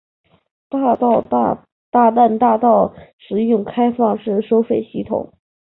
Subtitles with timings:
[0.67, 0.95] 大
[2.09, 5.31] 淡大道使用开放式收费系统。